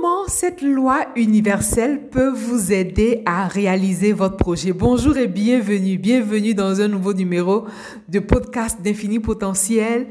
[0.00, 4.72] Comment cette loi universelle peut vous aider à réaliser votre projet?
[4.72, 7.66] Bonjour et bienvenue, bienvenue dans un nouveau numéro
[8.08, 10.06] de podcast d'Infini Potentiel.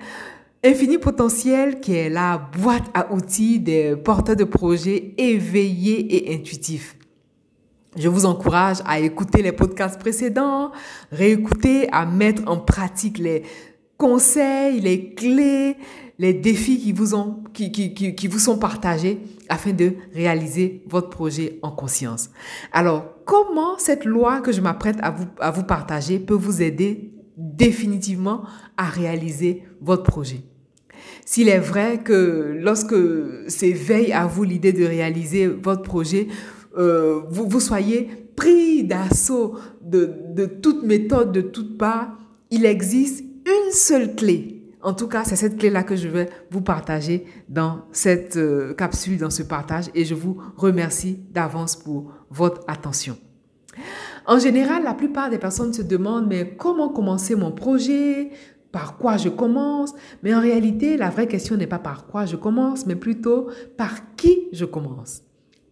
[0.64, 6.96] Infini Potentiel qui est la boîte à outils des porteurs de projets éveillés et intuitifs.
[7.98, 10.72] Je vous encourage à écouter les podcasts précédents,
[11.12, 13.42] réécouter, à mettre en pratique les
[14.00, 15.76] conseils, les clés,
[16.18, 22.32] les défis qui vous, sont partagés afin de réaliser votre projet en conscience.
[22.72, 28.44] Alors, comment cette loi que je m'apprête à vous, partager peut vous aider définitivement
[28.78, 30.42] à réaliser votre projet?
[31.26, 32.96] S'il est vrai que lorsque
[33.48, 36.28] s'éveille à vous l'idée de réaliser votre projet,
[36.78, 42.18] euh, vous, soyez pris d'assaut de, de toute méthode, de toutes parts,
[42.50, 43.29] il existe
[43.70, 47.82] une seule clé en tout cas, c'est cette clé-là que je vais vous partager dans
[47.92, 53.18] cette euh, capsule, dans ce partage, et je vous remercie d'avance pour votre attention.
[54.26, 58.30] En général, la plupart des personnes se demandent, mais comment commencer mon projet?
[58.72, 59.94] Par quoi je commence?
[60.24, 64.16] Mais en réalité, la vraie question n'est pas par quoi je commence, mais plutôt par
[64.16, 65.24] qui je commence.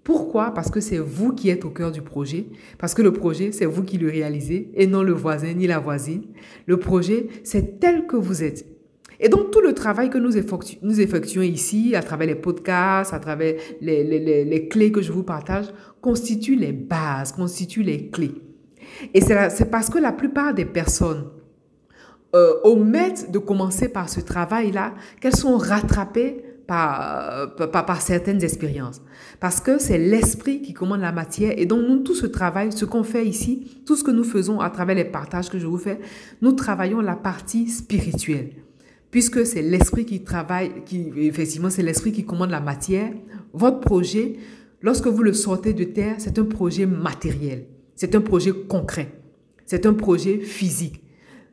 [0.08, 0.54] Pourquoi?
[0.54, 2.46] Parce que c'est vous qui êtes au cœur du projet,
[2.78, 5.80] parce que le projet, c'est vous qui le réalisez et non le voisin ni la
[5.80, 6.22] voisine.
[6.66, 8.66] Le projet, c'est tel que vous êtes.
[9.20, 13.56] Et donc, tout le travail que nous, effectuons, ici, à travers les podcasts, à travers
[13.82, 15.66] les, clés que je vous partage,
[16.00, 18.36] constitue les bases, constitue les clés.
[19.14, 21.26] Et c'est parce que la plupart des personnes
[22.34, 29.02] euh, omettent de commencer par ce travail-là qu'elles sont rattrapées par, par, par, certaines expériences.
[29.40, 31.54] Parce que c'est l'esprit qui commande la matière.
[31.58, 34.60] Et donc, nous, tout ce travail, ce qu'on fait ici, tout ce que nous faisons
[34.60, 36.00] à travers les partages que je vous fais,
[36.42, 38.52] nous travaillons la partie spirituelle
[39.12, 43.12] puisque c'est l'esprit qui travaille, qui, effectivement, c'est l'esprit qui commande la matière,
[43.54, 44.36] votre projet,
[44.82, 47.66] lorsque vous le sortez de terre, c'est un projet matériel,
[47.96, 49.12] c'est un projet concret,
[49.66, 51.02] c'est un projet physique,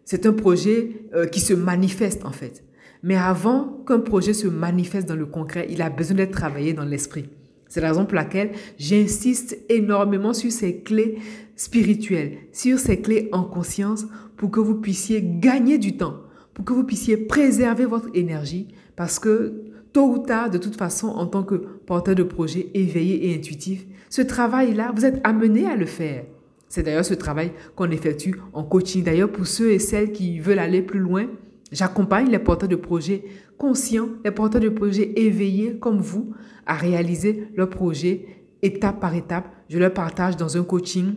[0.04, 2.64] c'est un projet euh, qui se manifeste en fait.
[3.04, 6.84] Mais avant qu'un projet se manifeste dans le concret, il a besoin d'être travaillé dans
[6.84, 7.28] l'esprit.
[7.68, 11.18] C'est la raison pour laquelle j'insiste énormément sur ces clés
[11.54, 14.06] spirituelles, sur ces clés en conscience
[14.36, 19.18] pour que vous puissiez gagner du temps pour que vous puissiez préserver votre énergie parce
[19.18, 23.34] que tôt ou tard, de toute façon, en tant que porteur de projet éveillé et
[23.34, 26.24] intuitif, ce travail-là, vous êtes amené à le faire.
[26.68, 29.04] C'est d'ailleurs ce travail qu'on effectue en coaching.
[29.04, 31.26] D'ailleurs, pour ceux et celles qui veulent aller plus loin,
[31.74, 33.24] j'accompagne les porteurs de projets
[33.58, 36.32] conscients, les porteurs de projets éveillés comme vous,
[36.64, 38.26] à réaliser leur projet
[38.62, 39.48] étape par étape.
[39.68, 41.16] Je leur partage dans un coaching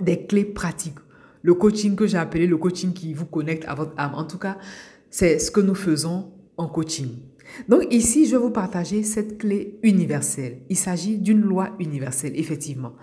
[0.00, 0.98] des clés pratiques
[1.46, 4.14] le coaching que j'ai appelé le coaching qui vous connecte à votre âme.
[4.16, 4.58] En tout cas,
[5.10, 7.10] c'est ce que nous faisons en coaching.
[7.68, 10.58] Donc ici, je vais vous partager cette clé universelle.
[10.68, 12.94] Il s'agit d'une loi universelle, effectivement.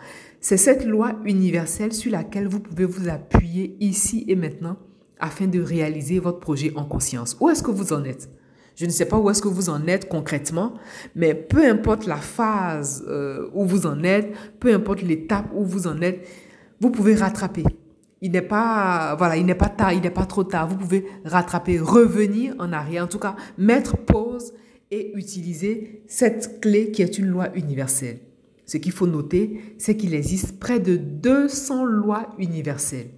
[0.42, 4.78] C'est cette loi universelle sur laquelle vous pouvez vous appuyer ici et maintenant
[5.24, 7.38] afin de réaliser votre projet en conscience.
[7.40, 8.30] Où est-ce que vous en êtes?
[8.76, 10.74] Je ne sais pas où est-ce que vous en êtes concrètement,
[11.16, 15.88] mais peu importe la phase euh, où vous en êtes, peu importe l'étape où vous
[15.88, 16.28] en êtes,
[16.82, 17.64] vous pouvez rattraper
[18.24, 20.70] il n'est pas, voilà, il n'est pas tard, il n'est pas trop tard.
[20.70, 24.54] Vous pouvez rattraper, revenir en arrière, en tout cas, mettre pause
[24.92, 28.20] et utiliser cette clé qui est une loi universelle.
[28.66, 33.10] Ce qu'il faut noter, c'est qu'il existe près de 200 lois universelles.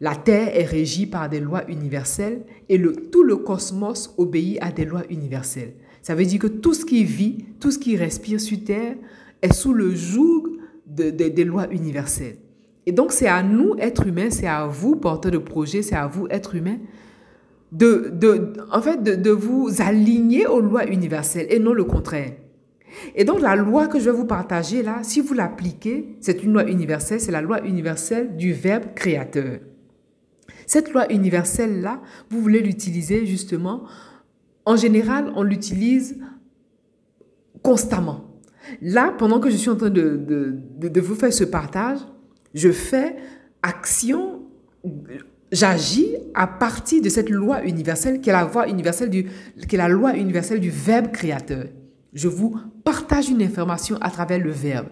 [0.00, 2.80] La Terre est régie par des lois universelles et
[3.10, 5.74] tout le cosmos obéit à des lois universelles.
[6.02, 8.94] Ça veut dire que tout ce qui vit, tout ce qui respire sur Terre
[9.42, 12.36] est sous le joug des lois universelles.
[12.86, 16.06] Et donc, c'est à nous, êtres humains, c'est à vous, porteurs de projet, c'est à
[16.06, 16.78] vous, êtres humains,
[17.72, 22.32] de, de, en fait, de vous aligner aux lois universelles et non le contraire.
[23.16, 26.52] Et donc, la loi que je vais vous partager là, si vous l'appliquez, c'est une
[26.52, 29.58] loi universelle, c'est la loi universelle du verbe créateur.
[30.66, 33.84] Cette loi universelle-là, vous voulez l'utiliser justement.
[34.64, 36.18] En général, on l'utilise
[37.62, 38.24] constamment.
[38.82, 41.98] Là, pendant que je suis en train de, de, de vous faire ce partage,
[42.52, 43.16] je fais
[43.62, 44.42] action,
[45.52, 49.28] j'agis à partir de cette loi universelle qui est la universelle du,
[49.68, 51.66] qui est la loi universelle du verbe créateur.
[52.12, 54.88] Je vous partage une information à travers le verbe.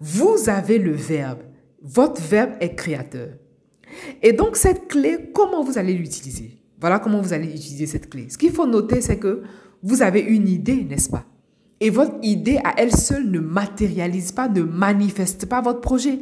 [0.00, 1.40] Vous avez le verbe.
[1.82, 3.28] Votre verbe est créateur.
[4.22, 6.58] Et donc cette clé, comment vous allez l'utiliser?
[6.80, 8.26] Voilà comment vous allez utiliser cette clé.
[8.28, 9.42] Ce qu'il faut noter, c'est que
[9.82, 11.24] vous avez une idée, n'est-ce pas?
[11.80, 16.20] Et votre idée à elle seule ne matérialise pas, ne manifeste pas votre projet.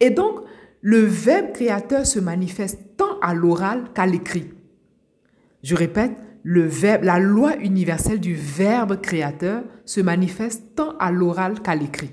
[0.00, 0.40] Et donc,
[0.80, 4.50] le verbe créateur se manifeste tant à l'oral qu'à l'écrit.
[5.62, 6.12] Je répète,
[6.42, 12.12] le verbe, la loi universelle du verbe créateur se manifeste tant à l'oral qu'à l'écrit.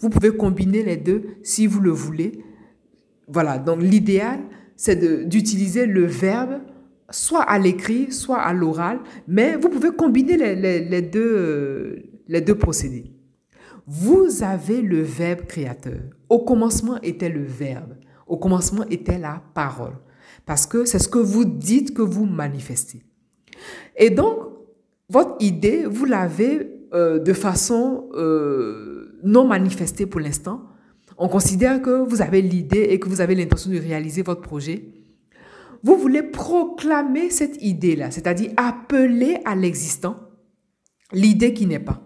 [0.00, 2.44] Vous pouvez combiner les deux si vous le voulez.
[3.28, 4.40] Voilà, donc l'idéal,
[4.76, 6.60] c'est d'utiliser le verbe
[7.10, 11.96] soit à l'écrit, soit à l'oral, mais vous pouvez combiner les, deux, euh,
[12.28, 13.12] les deux procédés.
[13.86, 16.00] Vous avez le verbe créateur.
[16.28, 17.94] Au commencement était le verbe.
[18.26, 19.96] Au commencement était la parole.
[20.44, 23.04] Parce que c'est ce que vous dites que vous manifestez.
[23.96, 24.38] Et donc,
[25.08, 30.62] votre idée, vous l'avez euh, de façon euh, non manifestée pour l'instant.
[31.18, 34.88] On considère que vous avez l'idée et que vous avez l'intention de réaliser votre projet.
[35.82, 40.16] Vous voulez proclamer cette idée-là, c'est-à-dire appeler à l'existant
[41.12, 42.02] l'idée qui n'est pas.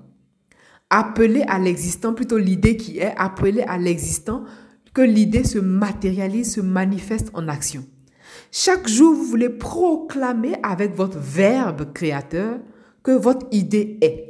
[0.90, 4.44] Appeler à l'existant, plutôt l'idée qui est, appeler à l'existant,
[4.92, 7.84] que l'idée se matérialise, se manifeste en action.
[8.50, 12.58] Chaque jour, vous voulez proclamer avec votre verbe créateur
[13.02, 14.29] que votre idée est.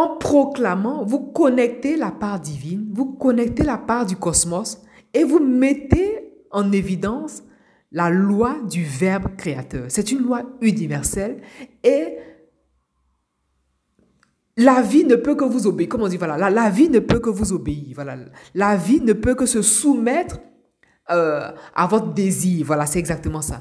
[0.00, 4.80] En proclamant, vous connectez la part divine, vous connectez la part du cosmos
[5.12, 7.42] et vous mettez en évidence
[7.92, 9.84] la loi du verbe créateur.
[9.90, 11.42] C'est une loi universelle
[11.84, 12.16] et
[14.56, 15.90] la vie ne peut que vous obéir.
[15.90, 17.92] Comme on dit, voilà, la, la vie ne peut que vous obéir.
[17.94, 18.16] Voilà,
[18.54, 20.40] la vie ne peut que se soumettre
[21.10, 22.64] euh, à votre désir.
[22.64, 23.60] Voilà, c'est exactement ça.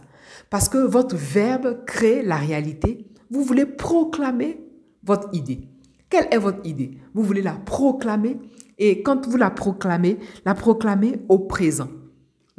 [0.50, 3.10] Parce que votre verbe crée la réalité.
[3.30, 4.58] Vous voulez proclamer
[5.04, 5.68] votre idée.
[6.10, 6.98] Quelle est votre idée?
[7.14, 8.38] Vous voulez la proclamer?
[8.78, 11.90] Et quand vous la proclamez, la proclamez au présent.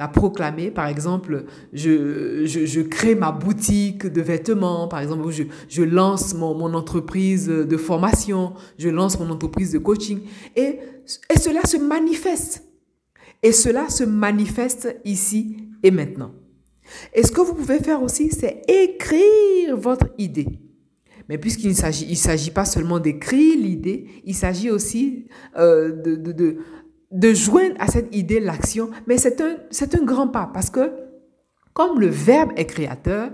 [0.01, 1.45] La proclamer, par exemple,
[1.75, 5.31] je, crée ma boutique de vêtements, par exemple,
[5.69, 10.21] je, lance mon, entreprise de formation, je lance mon entreprise de coaching
[10.57, 10.79] et
[11.37, 12.65] cela se manifeste.
[13.43, 16.33] Et cela se manifeste ici et maintenant.
[17.13, 20.49] Et ce que vous pouvez faire aussi, c'est écrire votre idée.
[21.31, 26.17] Mais puisqu'il ne s'agit, il s'agit pas seulement d'écrire l'idée, il s'agit aussi euh, de,
[26.17, 26.57] de,
[27.13, 28.91] de, joindre à cette idée l'action.
[29.07, 30.91] Mais c'est un, c'est un grand pas parce que
[31.73, 33.31] comme le verbe est créateur,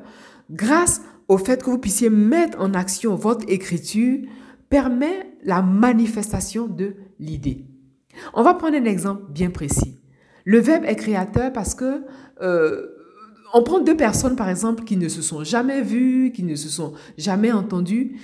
[0.51, 4.29] grâce au fait que vous puissiez mettre en action votre écriture,
[4.69, 7.65] permet la manifestation de l'idée.
[8.35, 9.99] On va prendre un exemple bien précis.
[10.45, 12.03] Le verbe est créateur parce que
[12.43, 12.89] euh,
[13.57, 16.69] on prend deux personnes, par exemple, qui ne se sont jamais vues, qui ne se
[16.69, 18.17] sont jamais entendues.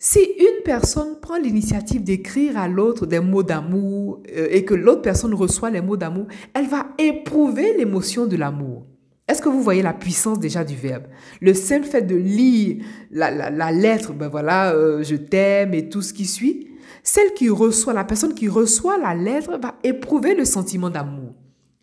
[0.00, 5.02] Si une personne prend l'initiative d'écrire à l'autre des mots d'amour euh, et que l'autre
[5.02, 8.84] personne reçoit les mots d'amour, elle va éprouver l'émotion de l'amour.
[9.28, 11.04] Est-ce que vous voyez la puissance déjà du verbe?
[11.40, 12.82] Le simple fait de lire
[13.12, 16.66] la, lettre, ben voilà, euh, je t'aime et tout ce qui suit,
[17.04, 21.29] celle qui reçoit, la personne qui reçoit la lettre va éprouver le sentiment d'amour.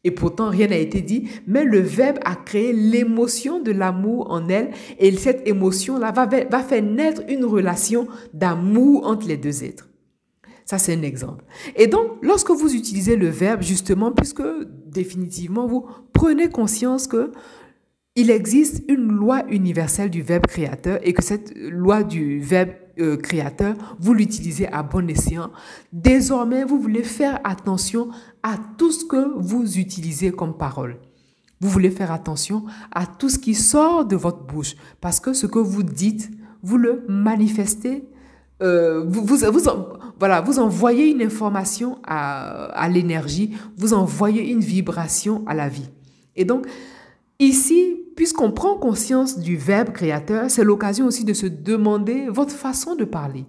[0.07, 4.47] Et pourtant, rien n'a été dit, mais le verbe a créé l'émotion de l'amour en
[4.47, 9.89] elle et cette émotion-là va, va faire naître une relation d'amour entre les deux êtres.
[10.63, 11.43] Ça, c'est un exemple.
[11.75, 14.43] Et donc, lorsque vous utilisez le verbe, justement, puisque
[14.85, 17.33] définitivement, vous prenez conscience que
[18.15, 22.69] il existe une loi universelle du verbe créateur et que cette loi du verbe
[22.99, 25.51] euh, créateur, vous l'utilisez à bon escient.
[25.91, 28.09] Désormais, vous voulez faire attention
[28.43, 30.97] à tout ce que vous utilisez comme parole.
[31.59, 35.47] Vous voulez faire attention à tout ce qui sort de votre bouche parce que ce
[35.47, 36.29] que vous dites,
[36.61, 38.03] vous le manifestez.
[38.61, 39.37] Euh, vous, vous,
[40.19, 45.89] voilà, vous envoyez une information à, à l'énergie, vous envoyez une vibration à la vie.
[46.35, 46.67] Et donc,
[47.39, 52.95] ici, puisqu'on prend conscience du verbe créateur, c'est l'occasion aussi de se demander votre façon
[52.95, 53.45] de parler.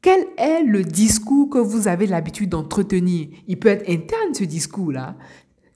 [0.00, 3.28] Quel est le discours que vous avez l'habitude d'entretenir?
[3.48, 5.16] Il peut être interne ce discours-là.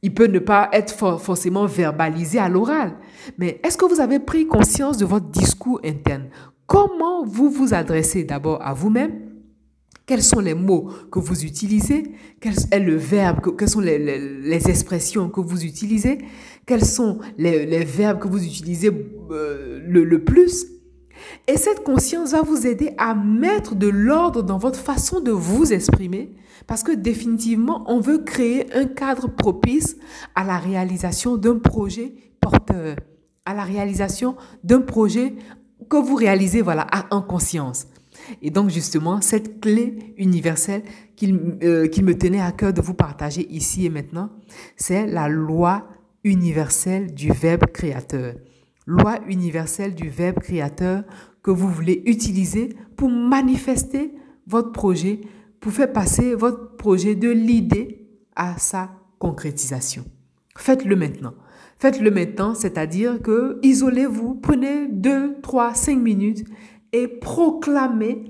[0.03, 2.95] Il peut ne pas être forcément verbalisé à l'oral.
[3.37, 6.29] Mais est-ce que vous avez pris conscience de votre discours interne?
[6.67, 9.28] Comment vous vous adressez d'abord à vous-même?
[10.09, 12.15] Quels sont les mots que vous utilisez?
[12.41, 16.17] Quel est le verbe Quelles sont les, expressions que vous utilisez?
[16.65, 18.91] Quels sont les, verbes que vous utilisez
[19.31, 20.65] euh, le, plus?
[21.47, 25.75] Et cette conscience va vous aider à mettre de l'ordre dans votre façon de vous
[25.75, 26.33] exprimer
[26.67, 29.99] parce que définitivement, on veut créer un cadre propice
[30.35, 32.97] à la réalisation d'un projet porteur,
[33.45, 35.35] à la réalisation d'un projet
[35.91, 37.89] que vous réalisez voilà, en conscience.
[38.43, 40.83] Et donc justement, cette clé universelle
[41.23, 44.31] euh, qu'il me tenait à cœur de vous partager ici et maintenant,
[44.77, 45.89] c'est la loi
[46.25, 48.35] universelle du Verbe créateur.
[48.87, 51.05] Loi universelle du Verbe créateur
[51.43, 54.13] que vous voulez utiliser pour manifester
[54.47, 55.21] votre projet,
[55.61, 60.05] pour faire passer votre projet de l'idée à sa concrétisation.
[60.57, 61.35] Faites-le maintenant.
[61.79, 66.45] Faites-le maintenant, c'est-à-dire que isolez-vous, prenez 2, 3, 5 minutes
[66.93, 68.25] et proclamez,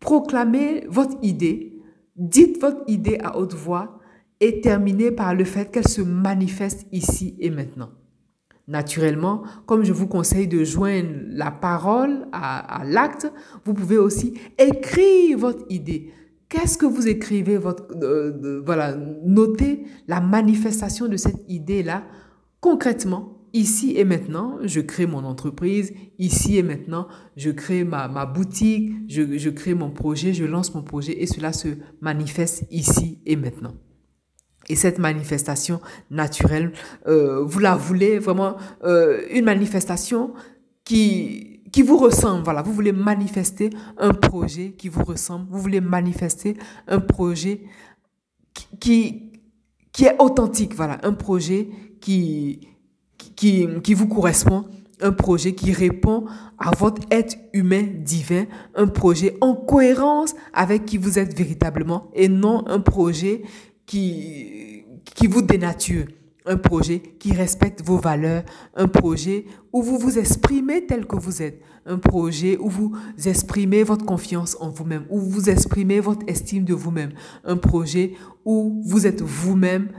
[0.00, 1.72] proclamez votre idée.
[2.16, 3.98] Dites votre idée à haute voix
[4.40, 7.90] et terminez par le fait qu'elle se manifeste ici et maintenant.
[8.68, 13.32] Naturellement, comme je vous conseille de joindre la parole à, l'acte,
[13.64, 16.12] vous pouvez aussi écrire votre idée.
[16.48, 22.04] Qu'est-ce que vous écrivez votre, euh, Voilà, notez la manifestation de cette idée-là
[22.60, 28.92] concrètement, ici et maintenant, je crée mon entreprise, ici et maintenant, je crée ma, boutique,
[29.08, 31.68] je, crée mon projet, je lance mon projet et cela se
[32.00, 33.74] manifeste ici et maintenant.
[34.68, 36.72] Et cette manifestation naturelle,
[37.06, 40.34] euh, vous la voulez vraiment euh, une manifestation
[40.84, 42.50] qui, vous ressemble.
[42.64, 45.46] Vous voulez manifester un projet qui vous ressemble.
[45.50, 46.56] Vous voulez manifester
[46.88, 47.62] un projet
[48.80, 49.32] qui,
[49.92, 50.74] qui est authentique.
[50.74, 51.68] Voilà, un projet
[52.00, 52.60] qui,
[53.36, 54.64] qui, qui vous correspond,
[55.00, 56.24] un projet qui répond
[56.58, 62.28] à votre être humain divin, un projet en cohérence avec qui vous êtes véritablement et
[62.28, 63.42] non un projet
[63.84, 66.06] qui, qui vous dénature,
[66.46, 68.44] un projet qui respecte vos valeurs,
[68.74, 73.82] un projet où vous vous exprimez tel que vous êtes, un projet où vous exprimez
[73.82, 77.12] votre confiance en vous-même, où vous exprimez votre estime de vous-même,
[77.44, 79.90] un projet où vous êtes vous-même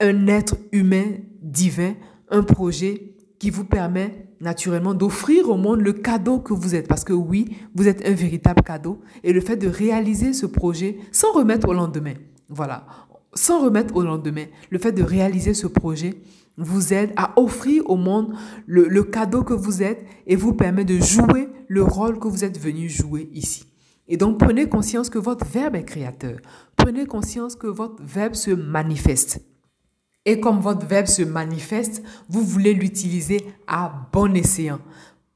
[0.00, 1.04] un être humain
[1.40, 1.94] divin,
[2.30, 6.88] un projet qui vous permet naturellement d'offrir au monde le cadeau que vous êtes.
[6.88, 9.00] Parce que oui, vous êtes un véritable cadeau.
[9.22, 12.14] Et le fait de réaliser ce projet sans remettre au lendemain,
[12.48, 12.86] voilà,
[13.34, 16.14] sans remettre au lendemain, le fait de réaliser ce projet
[16.56, 18.34] vous aide à offrir au monde
[18.66, 22.44] le, le cadeau que vous êtes et vous permet de jouer le rôle que vous
[22.44, 23.66] êtes venu jouer ici.
[24.06, 26.36] Et donc prenez conscience que votre verbe est créateur.
[26.76, 29.40] Prenez conscience que votre verbe se manifeste.
[30.26, 34.80] Et comme votre verbe se manifeste, vous voulez l'utiliser à bon escient.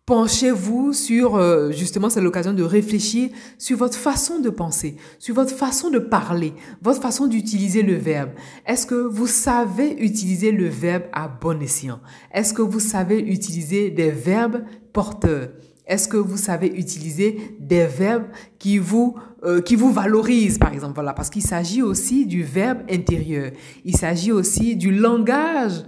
[0.07, 3.29] Penchez-vous sur, euh, justement, c'est l'occasion de réfléchir
[3.59, 8.31] sur votre façon de penser, sur votre façon de parler, votre façon d'utiliser le verbe.
[8.65, 12.01] Est-ce que vous savez utiliser le verbe à bon escient?
[12.33, 14.65] Est-ce que vous savez utiliser des verbes
[14.95, 15.51] porteurs?
[15.89, 18.27] Est-ce que vous savez utiliser des verbes
[18.59, 20.95] qui vous, euh, qui vous valorisent, par exemple?
[20.95, 23.53] Voilà, parce qu'il s'agit aussi du verbe intérieur.
[23.87, 25.83] Il s'agit aussi du langage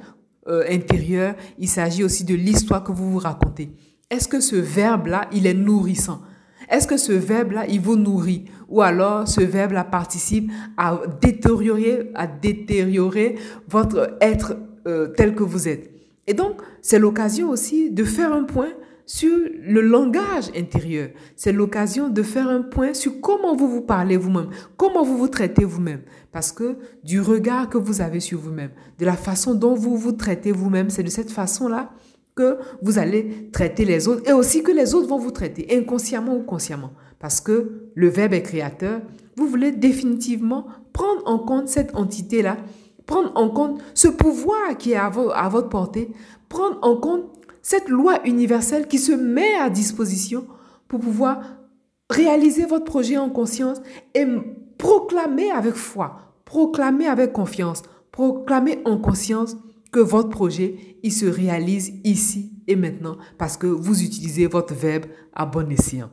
[0.48, 1.34] euh, intérieur.
[1.58, 3.72] Il s'agit aussi de l'histoire que vous vous racontez.
[4.10, 6.22] Est-ce que ce verbe-là, il est nourrissant?
[6.70, 8.46] Est-ce que ce verbe-là, il vous nourrit?
[8.70, 13.34] Ou alors, ce verbe-là participe à détériorer, à détériorer
[13.68, 15.90] votre être euh, tel que vous êtes?
[16.26, 18.70] Et donc, c'est l'occasion aussi de faire un point
[19.06, 21.10] sur le langage intérieur.
[21.36, 25.28] C'est l'occasion de faire un point sur comment vous vous parlez vous-même, comment vous vous
[25.28, 26.02] traitez vous-même.
[26.32, 30.12] Parce que du regard que vous avez sur vous-même, de la façon dont vous vous
[30.12, 31.90] traitez vous-même, c'est de cette façon-là
[32.34, 36.36] que vous allez traiter les autres et aussi que les autres vont vous traiter, inconsciemment
[36.36, 36.92] ou consciemment.
[37.18, 39.00] Parce que le verbe est créateur,
[39.36, 42.56] vous voulez définitivement prendre en compte cette entité-là,
[43.06, 46.10] prendre en compte ce pouvoir qui est à, à votre portée,
[46.48, 47.24] prendre en compte
[47.62, 50.46] cette loi universelle qui se met à disposition
[50.88, 51.40] pour pouvoir
[52.10, 53.80] réaliser votre projet en conscience
[54.14, 54.26] et
[54.78, 59.56] proclamer avec foi, proclamer avec confiance, proclamer en conscience
[59.92, 65.06] que votre projet, il se réalise ici et maintenant parce que vous utilisez votre verbe
[65.34, 66.10] à bon escient.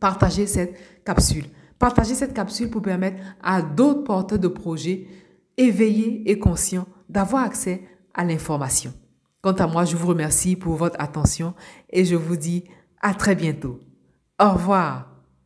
[0.00, 1.44] Partagez cette capsule.
[1.78, 5.06] Partagez cette capsule pour permettre à d'autres porteurs de projets
[5.56, 7.82] éveillés et conscients d'avoir accès
[8.14, 8.92] à l'information.
[9.44, 11.52] Quant à moi, je vous remercie pour votre attention
[11.90, 12.64] et je vous dis
[13.02, 13.78] à très bientôt.
[14.40, 15.13] Au revoir.